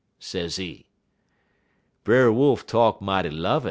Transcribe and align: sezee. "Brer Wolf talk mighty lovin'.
sezee. 0.17 0.85
"Brer 2.03 2.31
Wolf 2.33 2.65
talk 2.65 3.03
mighty 3.03 3.29
lovin'. 3.29 3.59